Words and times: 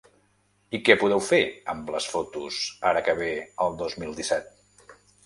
I 0.77 0.77
què 0.85 0.93
podeu 1.01 1.19
fer 1.25 1.41
amb 1.73 1.91
les 1.95 2.07
fotos 2.13 2.57
ara 2.93 3.05
que 3.09 3.15
ve 3.21 3.29
el 3.67 3.79
dos 3.83 3.97
mil 4.05 4.17
disset? 4.23 4.97